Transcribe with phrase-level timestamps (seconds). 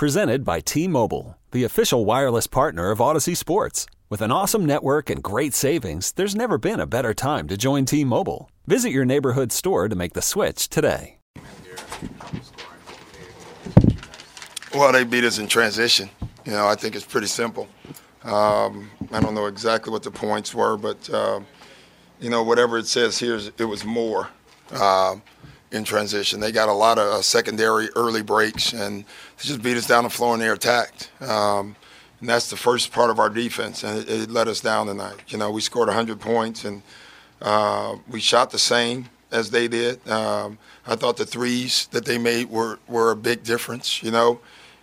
[0.00, 3.84] Presented by T Mobile, the official wireless partner of Audacy Sports.
[4.08, 7.84] With an awesome network and great savings, there's never been a better time to join
[7.84, 8.50] T Mobile.
[8.66, 11.18] Visit your neighborhood store to make the switch today.
[14.74, 16.08] Well, they beat us in transition.
[16.46, 17.68] You know, I think it's pretty simple.
[18.24, 21.40] Um, I don't know exactly what the points were, but uh,
[22.22, 24.30] you know, whatever it says here, it was more
[24.72, 25.16] uh,
[25.72, 26.40] in transition.
[26.40, 30.04] They got a lot of uh, secondary early breaks, and they just beat us down
[30.04, 31.10] the floor and they attacked.
[31.20, 31.76] Um,
[32.20, 35.16] and that's the first part of our defense, and it, it, let us down tonight.
[35.28, 36.82] You know, we scored 100 points, and
[37.40, 40.06] uh, we shot the same as they did.
[40.08, 44.02] Um, I thought the threes that they made were were a big difference.
[44.02, 44.40] You know,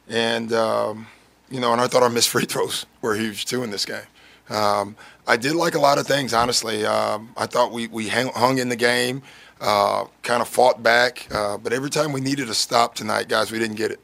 [0.08, 1.08] and um,
[1.50, 4.08] you know, and I thought our missed free throws were huge too in this game.
[4.50, 4.96] Um,
[5.28, 6.86] I did like a lot of things, honestly.
[6.86, 9.22] Um, I thought we, we hung in the game,
[9.60, 13.52] uh, kind of fought back, uh, but every time we needed a stop tonight, guys,
[13.52, 14.00] we didn't get it.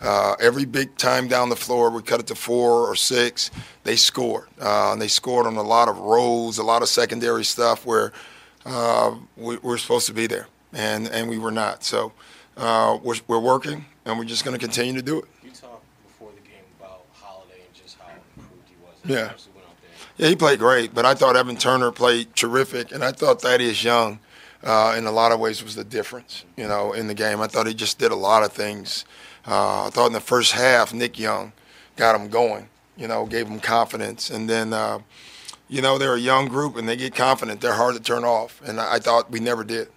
[0.00, 3.50] Uh, every big time down the floor, we cut it to four or six.
[3.84, 7.44] They scored, uh, and they scored on a lot of rolls, a lot of secondary
[7.44, 8.12] stuff where
[8.66, 11.84] uh, we, are supposed to be there, and and we were not.
[11.84, 12.12] So
[12.56, 15.24] uh, we're, we're working, and we're just going to continue to do it.
[15.42, 18.94] You talked before the game about Holiday and just how improved he was.
[19.04, 19.32] Yeah.
[20.16, 23.82] Yeah, he played great, but I thought Evan Turner played terrific, and I thought Thaddeus
[23.82, 24.20] Young,
[24.62, 27.40] uh, in a lot of ways, was the difference, you know, in the game.
[27.40, 29.04] I thought he just did a lot of things.
[29.44, 31.52] Uh, I thought in the first half, Nick Young
[31.96, 35.00] got him going, you know, gave him confidence, and then, uh,
[35.68, 37.60] you know, they're a young group and they get confident.
[37.60, 39.88] They're hard to turn off, and I thought we never did.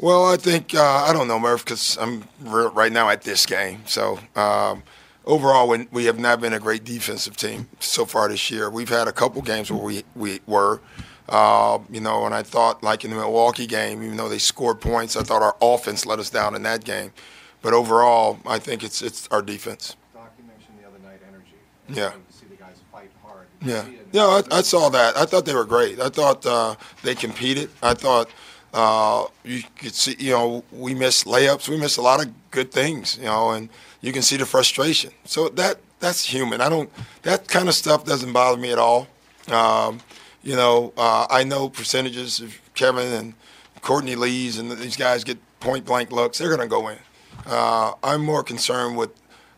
[0.00, 3.82] Well, I think uh, I don't know, Murph, because I'm right now at this game.
[3.86, 4.84] So um,
[5.26, 8.70] overall, we, we have not been a great defensive team so far this year.
[8.70, 10.80] We've had a couple games where we we were,
[11.28, 14.80] uh, you know, and I thought like in the Milwaukee game, even though they scored
[14.80, 17.12] points, I thought our offense let us down in that game.
[17.60, 19.96] But overall, I think it's it's our defense.
[20.14, 21.56] Doc, you mentioned the other night energy.
[21.88, 22.12] Yeah.
[22.30, 23.48] see the guys fight hard.
[23.60, 23.84] Yeah.
[24.12, 25.18] Yeah, I, I, saw that.
[25.18, 26.00] I thought they were great.
[26.00, 27.68] I thought uh, they competed.
[27.82, 28.30] I thought
[28.74, 31.68] uh, you could see, you know, we missed layups.
[31.68, 33.68] We missed a lot of good things, you know, and
[34.00, 35.10] you can see the frustration.
[35.24, 36.60] So that that's human.
[36.60, 36.90] I don't.
[37.22, 39.08] That kind of stuff doesn't bother me at all.
[39.48, 40.00] Um,
[40.42, 43.34] you know, uh, I know percentages of Kevin and
[43.80, 46.38] Courtney Lees and these guys get point blank looks.
[46.38, 46.98] They're going to go in.
[47.46, 49.10] Uh, I'm more concerned with,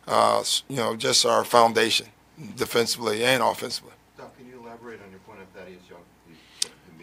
[0.07, 2.07] uh, you know, just our foundation,
[2.55, 3.91] defensively and offensively.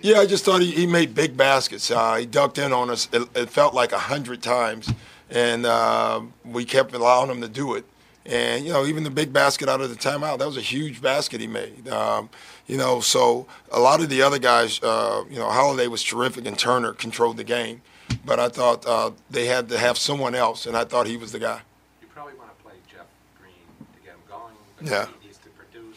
[0.00, 1.90] Yeah, I just thought he, he made big baskets.
[1.90, 3.08] Uh, he ducked in on us.
[3.12, 4.92] It, it felt like a hundred times,
[5.28, 7.84] and uh, we kept allowing him to do it.
[8.24, 11.02] And you know, even the big basket out of the timeout, that was a huge
[11.02, 11.88] basket he made.
[11.88, 12.28] Um,
[12.66, 16.46] you know, so a lot of the other guys, uh, you know, Holiday was terrific,
[16.46, 17.82] and Turner controlled the game.
[18.24, 21.32] But I thought uh, they had to have someone else, and I thought he was
[21.32, 21.60] the guy.
[22.00, 23.06] You probably want to play Jeff
[23.40, 23.52] Green
[23.94, 24.54] to get him going.
[24.80, 25.06] yeah.
[25.20, 25.96] He needs to produce.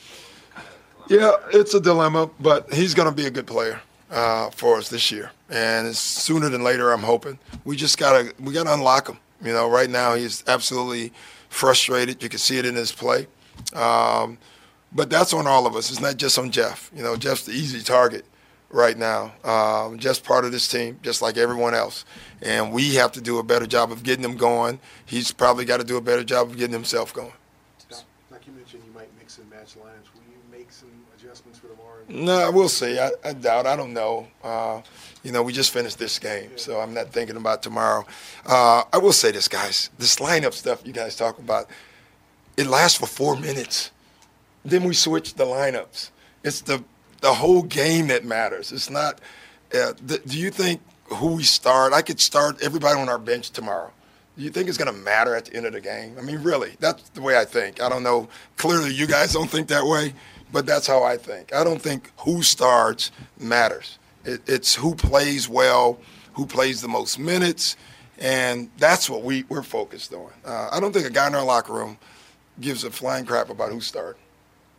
[0.55, 0.67] Kind
[1.05, 1.11] of
[1.51, 3.79] yeah, it's a dilemma, but he's going to be a good player
[4.11, 7.39] uh, for us this year, and sooner than later, I'm hoping.
[7.63, 9.17] We just gotta we gotta unlock him.
[9.43, 11.13] You know, right now he's absolutely
[11.49, 12.21] frustrated.
[12.21, 13.27] You can see it in his play.
[13.73, 14.37] Um,
[14.93, 15.89] but that's on all of us.
[15.89, 16.91] It's not just on Jeff.
[16.95, 18.25] You know, Jeff's the easy target
[18.69, 19.33] right now.
[19.43, 22.05] Um, just part of this team, just like everyone else.
[22.41, 24.79] And we have to do a better job of getting him going.
[25.05, 27.33] He's probably got to do a better job of getting himself going.
[28.29, 30.07] Like you mentioned, you might mix and match lines.
[30.13, 30.21] Will
[30.61, 32.03] make some adjustments for tomorrow?
[32.07, 32.99] No, we'll see.
[32.99, 33.65] I, I doubt.
[33.65, 34.27] I don't know.
[34.43, 34.81] Uh,
[35.23, 38.05] you know, we just finished this game, so I'm not thinking about tomorrow.
[38.45, 39.89] Uh, I will say this, guys.
[39.97, 41.67] This lineup stuff you guys talk about,
[42.57, 43.91] it lasts for four minutes.
[44.63, 46.11] Then we switch the lineups.
[46.43, 46.83] It's the
[47.21, 48.71] the whole game that matters.
[48.71, 49.19] It's not.
[49.73, 51.93] Uh, th- do you think who we start?
[51.93, 53.91] I could start everybody on our bench tomorrow.
[54.37, 56.15] Do you think it's going to matter at the end of the game?
[56.17, 57.81] I mean, really, that's the way I think.
[57.81, 58.29] I don't know.
[58.57, 60.13] Clearly, you guys don't think that way.
[60.51, 61.53] But that's how I think.
[61.53, 63.97] I don't think who starts matters.
[64.25, 65.99] It, it's who plays well,
[66.33, 67.77] who plays the most minutes,
[68.19, 70.29] and that's what we, we're focused on.
[70.45, 71.97] Uh, I don't think a guy in our locker room
[72.59, 74.19] gives a flying crap about who starts.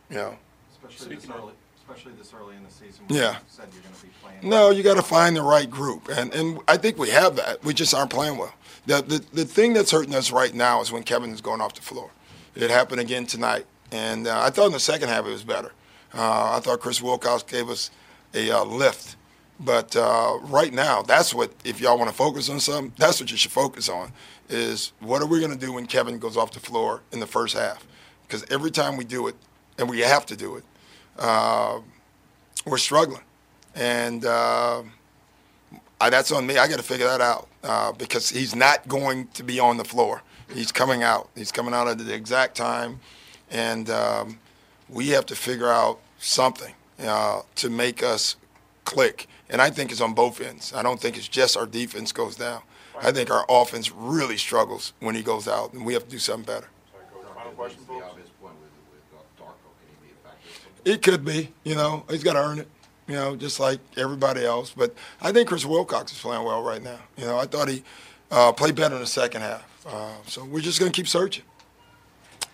[0.09, 0.37] You know.
[0.71, 1.53] Especially this, early,
[1.87, 3.05] especially this early in the season.
[3.09, 3.37] yeah.
[3.47, 4.49] said you're going to be playing.
[4.49, 7.63] No, you got to find the right group, and and I think we have that.
[7.63, 8.53] We just aren't playing well.
[8.85, 11.73] The, the the thing that's hurting us right now is when Kevin is going off
[11.73, 12.11] the floor.
[12.55, 13.65] It happened again tonight.
[13.91, 15.71] And uh, I thought in the second half it was better.
[16.13, 17.91] Uh, I thought Chris Wilcox gave us
[18.33, 19.15] a uh, lift.
[19.59, 23.31] But uh, right now, that's what, if y'all want to focus on something, that's what
[23.31, 24.11] you should focus on
[24.49, 27.27] is what are we going to do when Kevin goes off the floor in the
[27.27, 27.85] first half?
[28.27, 29.35] Because every time we do it,
[29.77, 30.63] and we have to do it,
[31.19, 31.79] uh,
[32.65, 33.21] we're struggling.
[33.75, 34.83] And, uh,
[36.01, 36.57] I, that's on me.
[36.57, 39.85] I got to figure that out uh, because he's not going to be on the
[39.85, 40.21] floor.
[40.53, 41.29] He's coming out.
[41.33, 42.99] He's coming out at the exact time,
[43.49, 44.37] and um,
[44.89, 48.35] we have to figure out something uh, to make us
[48.83, 49.27] click.
[49.49, 50.73] And I think it's on both ends.
[50.73, 52.61] I don't think it's just our defense goes down.
[53.01, 56.19] I think our offense really struggles when he goes out, and we have to do
[56.19, 56.67] something better.
[57.35, 58.05] Final question, The folks?
[58.09, 60.67] obvious point with, with uh, Darko, can he be effective?
[60.85, 62.67] It could be, you know, he's got to earn it,
[63.07, 64.73] you know, just like everybody else.
[64.75, 66.99] But I think Chris Wilcox is playing well right now.
[67.17, 67.83] You know, I thought he
[68.31, 69.65] uh, played better in the second half.
[69.85, 71.43] Uh, so we're just going to keep searching.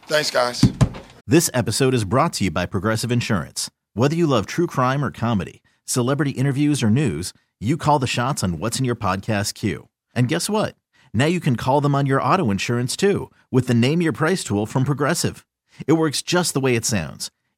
[0.07, 0.63] Thanks, guys.
[1.25, 3.69] This episode is brought to you by Progressive Insurance.
[3.93, 8.43] Whether you love true crime or comedy, celebrity interviews or news, you call the shots
[8.43, 9.89] on what's in your podcast queue.
[10.15, 10.75] And guess what?
[11.13, 14.43] Now you can call them on your auto insurance too with the Name Your Price
[14.43, 15.45] tool from Progressive.
[15.85, 17.29] It works just the way it sounds.